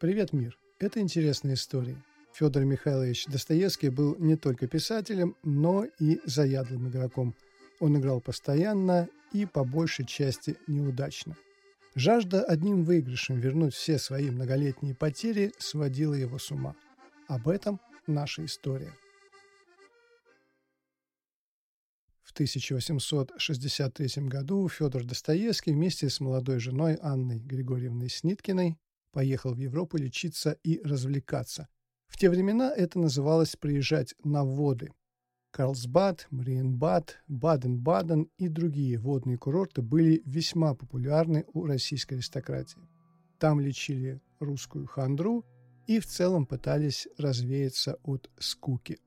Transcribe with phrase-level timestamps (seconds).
[0.00, 0.56] Привет, мир!
[0.78, 2.00] Это интересная история.
[2.32, 7.34] Федор Михайлович Достоевский был не только писателем, но и заядлым игроком.
[7.80, 11.36] Он играл постоянно и по большей части неудачно.
[11.96, 16.76] Жажда одним выигрышем вернуть все свои многолетние потери сводила его с ума.
[17.26, 18.94] Об этом наша история.
[22.22, 28.78] В 1863 году Федор Достоевский вместе с молодой женой Анной Григорьевной Сниткиной
[29.18, 31.66] поехал в Европу лечиться и развлекаться.
[32.06, 34.92] В те времена это называлось приезжать на воды.
[35.50, 42.78] Карлсбад, Мариенбад, Баден-Баден и другие водные курорты были весьма популярны у российской аристократии.
[43.40, 45.44] Там лечили русскую хандру
[45.88, 49.00] и в целом пытались развеяться от скуки.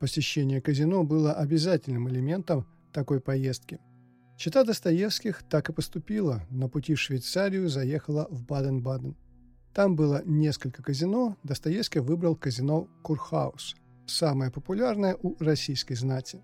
[0.00, 3.78] Посещение казино было обязательным элементом такой поездки.
[4.36, 6.44] Чита Достоевских так и поступила.
[6.50, 9.14] На пути в Швейцарию заехала в Баден-Баден.
[9.74, 13.74] Там было несколько казино, Достоевский выбрал казино «Курхаус»,
[14.06, 16.42] самое популярное у российской знати.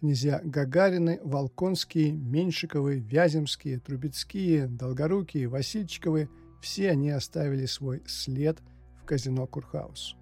[0.00, 6.28] Князья Гагарины, Волконские, Меньшиковы, Вяземские, Трубецкие, Долгорукие, Васильчиковы–
[6.64, 8.58] все они оставили свой след
[9.00, 10.16] в казино «Курхаус».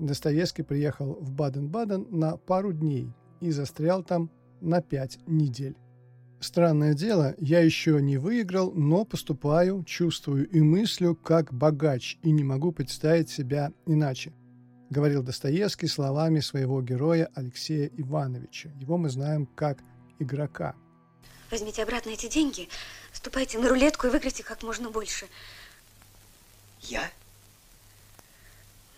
[0.00, 5.76] Достоевский приехал в Баден-Баден на пару дней и застрял там на пять недель.
[6.44, 12.44] Странное дело, я еще не выиграл, но поступаю, чувствую и мыслю как богач и не
[12.44, 14.30] могу представить себя иначе,
[14.90, 18.68] говорил Достоевский словами своего героя Алексея Ивановича.
[18.78, 19.78] Его мы знаем как
[20.18, 20.74] игрока.
[21.50, 22.68] Возьмите обратно эти деньги,
[23.14, 25.26] ступайте на рулетку и выиграйте как можно больше.
[26.82, 27.10] Я?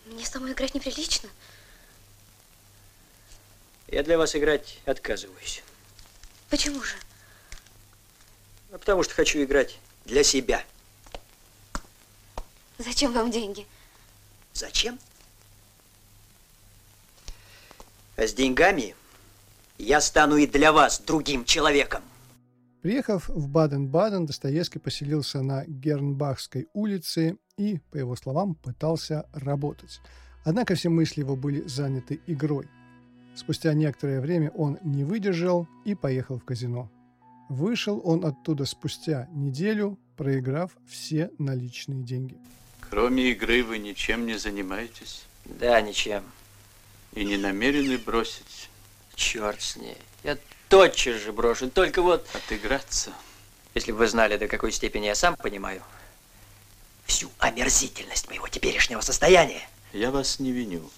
[0.07, 1.29] Мне самой играть неприлично.
[3.87, 5.63] Я для вас играть отказываюсь.
[6.51, 6.97] Почему же?
[8.77, 10.63] А потому что хочу играть для себя.
[12.77, 13.67] Зачем вам деньги?
[14.53, 14.99] Зачем?
[18.19, 18.95] А с деньгами
[19.79, 22.03] я стану и для вас другим человеком.
[22.83, 30.03] Приехав в Баден-Баден, Достоевский поселился на Гернбахской улице и, по его словам, пытался работать.
[30.45, 32.69] Однако все мысли его были заняты игрой.
[33.37, 36.91] Спустя некоторое время он не выдержал и поехал в казино.
[37.49, 42.37] Вышел он оттуда спустя неделю, проиграв все наличные деньги.
[42.91, 45.27] Кроме игры вы ничем не занимаетесь?
[45.45, 46.25] Да, ничем.
[47.13, 48.69] И не намерены бросить?
[49.15, 49.97] Черт с ней.
[50.25, 52.27] Я тотчас же брошу, только вот...
[52.35, 53.13] Отыграться?
[53.75, 55.83] Если бы вы знали, до какой степени я сам понимаю
[57.05, 59.69] всю омерзительность моего теперешнего состояния.
[59.93, 60.91] Я вас не виню.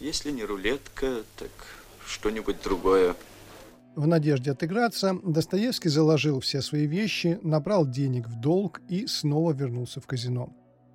[0.00, 1.50] Если не рулетка, так
[2.06, 3.14] что-нибудь другое.
[3.96, 10.00] В надежде отыграться, Достоевский заложил все свои вещи, набрал денег в долг и снова вернулся
[10.00, 10.52] в казино.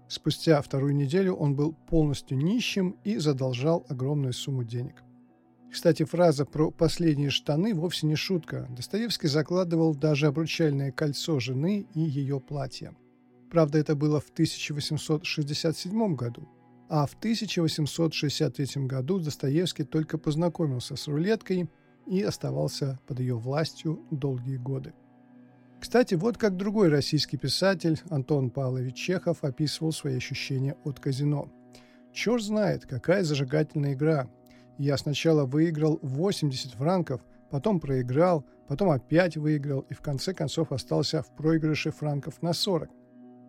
[0.10, 5.04] Спустя вторую неделю он был полностью нищим и задолжал огромную сумму денег.
[5.72, 8.68] Кстати, фраза про последние штаны вовсе не шутка.
[8.76, 12.96] Достоевский закладывал даже обручальное кольцо жены и ее платье.
[13.50, 16.50] Правда, это было в 1867 году.
[16.90, 21.70] А в 1863 году Достоевский только познакомился с рулеткой
[22.06, 24.94] и оставался под ее властью долгие годы.
[25.80, 31.50] Кстати, вот как другой российский писатель Антон Павлович Чехов описывал свои ощущения от казино.
[32.12, 34.28] «Черт знает, какая зажигательная игра.
[34.78, 41.22] Я сначала выиграл 80 франков, потом проиграл, потом опять выиграл и в конце концов остался
[41.22, 42.90] в проигрыше франков на 40.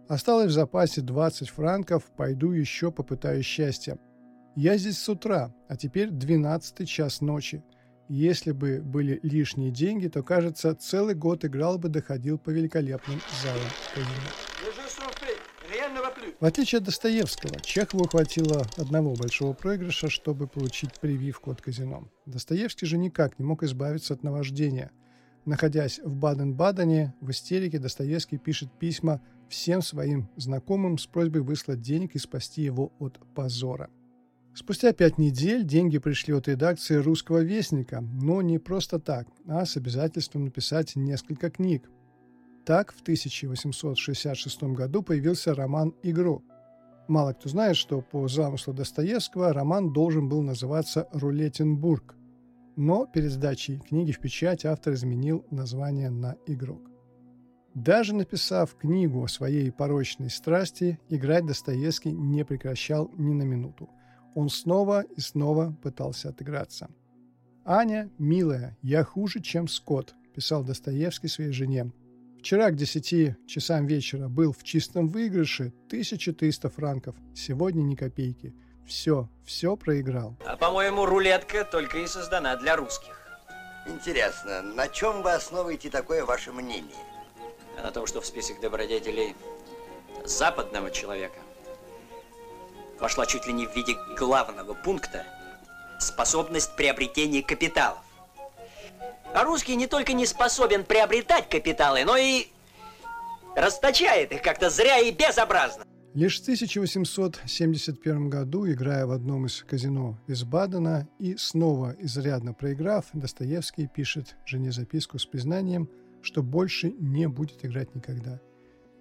[0.09, 3.99] Осталось в запасе 20 франков, пойду еще попытаю счастья.
[4.57, 7.63] Я здесь с утра, а теперь 12 час ночи.
[8.13, 14.05] Если бы были лишние деньги, то, кажется, целый год играл бы, доходил по великолепным залам
[16.41, 22.11] В отличие от Достоевского, Чехову хватило одного большого проигрыша, чтобы получить прививку от казино.
[22.27, 24.91] Достоевский же никак не мог избавиться от наваждения.
[25.45, 32.17] Находясь в Баден-Бадене, в истерике Достоевский пишет письма всем своим знакомым с просьбой выслать денег
[32.17, 33.89] и спасти его от позора–
[34.53, 39.77] Спустя пять недель деньги пришли от редакции «Русского вестника», но не просто так, а с
[39.77, 41.89] обязательством написать несколько книг.
[42.67, 46.43] Так в 1866 году появился роман «Игрок».
[47.07, 52.17] Мало кто знает, что по замыслу Достоевского роман должен был называться «Рулетенбург»,
[52.77, 56.91] но перед сдачей книги в печать автор изменил название на «Игрок».
[57.75, 63.89] Даже написав книгу о своей порочной страсти, играть Достоевский не прекращал ни на минуту–
[64.35, 66.89] он снова и снова пытался отыграться.
[67.65, 71.93] «Аня, милая, я хуже, чем Скотт»,– писал Достоевский своей жене.
[72.41, 77.15] Вчера к 10 часам вечера был в чистом выигрыше 1300 франков.
[77.35, 78.55] Сегодня ни копейки.
[78.87, 80.39] Все, все проиграл.
[80.47, 83.21] А по-моему, рулетка только и создана для русских.
[83.87, 86.97] Интересно, на чем вы основываете такое ваше мнение?
[87.79, 89.37] А на том, что в список добродетелей
[90.25, 91.39] западного человека
[93.01, 95.25] вошла чуть ли не в виде главного пункта
[95.99, 98.03] способность приобретения капиталов.
[99.35, 102.49] А русский не только не способен приобретать капиталы, но и
[103.55, 105.85] расточает их как-то зря и безобразно.
[106.15, 113.07] Лишь в 1871 году, играя в одном из казино из Бадена и снова изрядно проиграв,
[113.13, 115.89] Достоевский пишет жене записку с признанием,
[116.21, 118.41] что больше не будет играть никогда.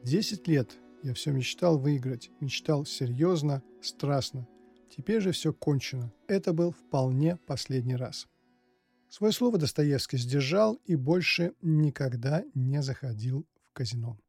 [0.04, 0.70] Десять лет
[1.04, 4.48] я все мечтал выиграть, мечтал серьезно, страстно.
[4.96, 6.12] Теперь же все кончено.
[6.28, 8.28] Это был вполне последний раз.
[9.10, 14.20] Свое слово Достоевский сдержал и больше никогда не заходил в казино.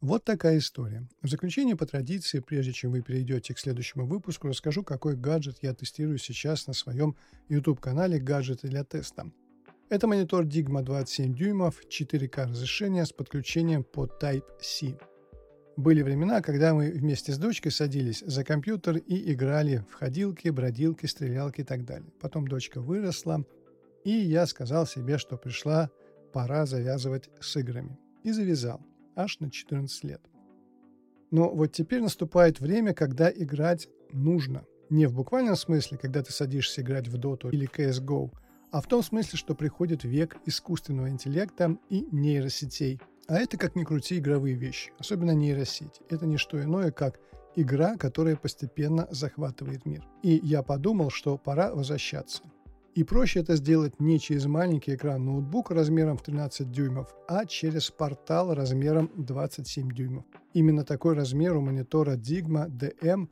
[0.00, 1.08] Вот такая история.
[1.22, 5.74] В заключение по традиции, прежде чем вы перейдете к следующему выпуску, расскажу, какой гаджет я
[5.74, 7.16] тестирую сейчас на своем
[7.48, 9.30] YouTube-канале «Гаджеты для теста».
[9.88, 14.98] Это монитор Digma 27 дюймов, 4К разрешения с подключением по Type-C.
[15.76, 21.06] Были времена, когда мы вместе с дочкой садились за компьютер и играли в ходилки, бродилки,
[21.06, 22.10] стрелялки и так далее.
[22.20, 23.44] Потом дочка выросла,
[24.04, 25.90] и я сказал себе, что пришла
[26.32, 27.98] пора завязывать с играми.
[28.22, 28.80] И завязал,
[29.16, 30.20] аж на 14 лет.
[31.30, 34.64] Но вот теперь наступает время, когда играть нужно.
[34.90, 38.30] Не в буквальном смысле, когда ты садишься играть в Dota или CSGO,
[38.70, 43.00] а в том смысле, что приходит век искусственного интеллекта и нейросетей.
[43.28, 46.00] А это, как ни крути, игровые вещи, особенно нейросеть.
[46.10, 47.20] Это не что иное, как
[47.54, 50.06] игра, которая постепенно захватывает мир.
[50.22, 52.42] И я подумал, что пора возвращаться.
[52.94, 57.90] И проще это сделать не через маленький экран ноутбука размером в 13 дюймов, а через
[57.90, 60.24] портал размером 27 дюймов.
[60.52, 63.28] Именно такой размер у монитора Digma DM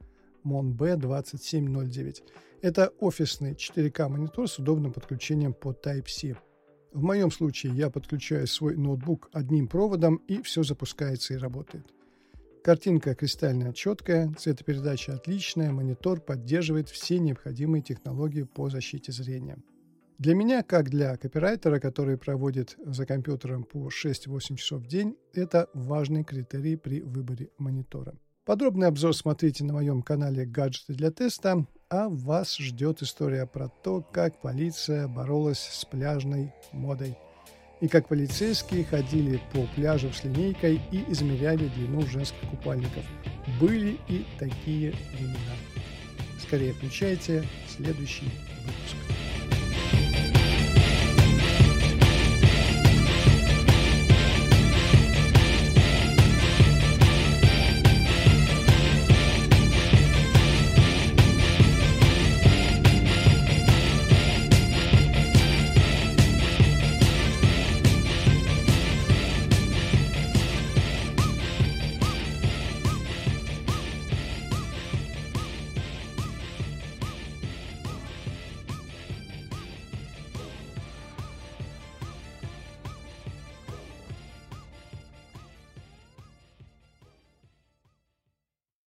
[0.46, 2.22] Mon B2709.
[2.62, 6.36] Это офисный 4К монитор с удобным подключением по Type-C.
[6.92, 11.86] В моем случае я подключаю свой ноутбук одним проводом и все запускается и работает.
[12.64, 19.58] Картинка кристально четкая, цветопередача отличная, монитор поддерживает все необходимые технологии по защите зрения.
[20.18, 25.70] Для меня, как для копирайтера, который проводит за компьютером по 6-8 часов в день, это
[25.72, 28.14] важный критерий при выборе монитора.
[28.44, 34.02] Подробный обзор смотрите на моем канале «Гаджеты для теста», а вас ждет история про то,
[34.12, 37.18] как полиция боролась с пляжной модой–
[37.80, 43.04] и как полицейские ходили по пляжу с линейкой и измеряли длину женских купальников.
[43.58, 45.56] Были и такие времена.
[46.40, 48.30] Скорее включайте следующий
[48.66, 49.19] выпуск.